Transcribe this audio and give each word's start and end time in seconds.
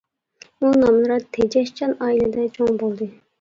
ئۇ 0.63 0.71
نامرات، 0.83 1.27
تېجەشچان 1.37 1.93
ئائىلىدە 2.07 2.47
چوڭ 2.57 2.81
بولدى. 2.87 3.11